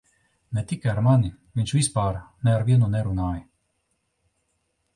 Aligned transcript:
Ne 0.57 0.61
tikai 0.69 0.89
ar 0.93 1.01
mani- 1.07 1.29
viņš 1.59 1.73
vispār 1.79 2.17
ne 2.47 2.55
ar 2.55 2.67
vienu 2.71 2.91
nerunāja. 2.95 3.45